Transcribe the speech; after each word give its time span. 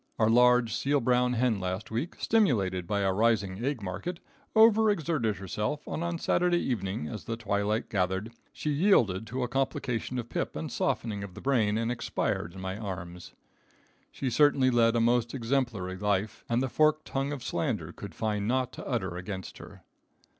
Our 0.17 0.31
large 0.31 0.73
seal 0.73 0.99
brown 0.99 1.33
hen 1.33 1.59
last 1.59 1.91
week, 1.91 2.15
stimulated 2.17 2.87
by 2.87 3.01
a 3.01 3.13
rising 3.13 3.63
egg 3.63 3.83
market, 3.83 4.19
over 4.55 4.89
exerted 4.89 5.35
herself, 5.35 5.85
and 5.85 6.03
on 6.03 6.17
Saturday 6.17 6.57
evening, 6.57 7.07
as 7.07 7.25
the 7.25 7.37
twilight 7.37 7.87
gathered, 7.87 8.31
she 8.51 8.71
yielded 8.71 9.27
to 9.27 9.43
a 9.43 9.47
complication 9.47 10.17
of 10.17 10.27
pip 10.27 10.55
and 10.55 10.71
softening 10.71 11.23
of 11.23 11.35
the 11.35 11.39
brain 11.41 11.77
and 11.77 11.91
expired 11.91 12.53
in 12.55 12.61
my 12.61 12.79
arms. 12.79 13.33
She 14.11 14.31
certainly 14.31 14.71
led 14.71 14.95
a 14.95 14.99
most 14.99 15.35
exemplary 15.35 15.97
life 15.97 16.43
and 16.49 16.63
the 16.63 16.67
forked 16.69 17.05
tongue 17.05 17.31
of 17.31 17.43
slander 17.43 17.91
could 17.91 18.15
find 18.15 18.47
naught 18.47 18.73
to 18.73 18.87
utter 18.87 19.17
against 19.17 19.59
her. 19.59 19.83